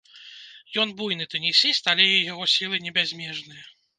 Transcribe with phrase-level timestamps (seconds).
[0.83, 3.63] Ён буйны тэнісіст, але і яго сілы не бязмежныя.